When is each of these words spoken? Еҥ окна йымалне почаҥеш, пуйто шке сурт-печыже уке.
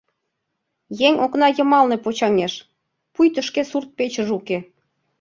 Еҥ 1.07 1.13
окна 1.25 1.47
йымалне 1.57 1.97
почаҥеш, 2.03 2.53
пуйто 3.13 3.41
шке 3.47 3.61
сурт-печыже 3.69 4.31
уке. 4.39 4.57